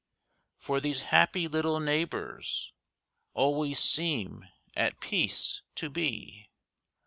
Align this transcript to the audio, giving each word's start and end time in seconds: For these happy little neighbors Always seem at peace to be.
For 0.57 0.79
these 0.81 1.03
happy 1.03 1.47
little 1.47 1.79
neighbors 1.79 2.73
Always 3.35 3.77
seem 3.77 4.47
at 4.75 4.99
peace 4.99 5.61
to 5.75 5.91
be. 5.91 6.49